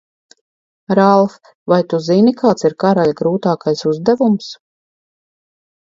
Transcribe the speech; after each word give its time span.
Ralf, 0.99 1.35
vai 1.73 1.79
tu 1.93 1.99
zini, 2.07 2.35
kāds 2.41 2.67
ir 2.69 2.77
karaļa 2.85 3.15
grūtākais 3.23 3.85
uzdevums? 3.93 4.53